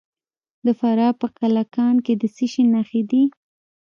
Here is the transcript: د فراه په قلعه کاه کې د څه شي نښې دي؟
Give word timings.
د 0.65 0.67
فراه 0.79 1.13
په 1.21 1.27
قلعه 1.37 1.63
کاه 1.75 1.97
کې 2.05 2.13
د 2.21 2.23
څه 2.35 2.45
شي 2.51 2.63
نښې 2.73 3.01
دي؟ 3.09 3.23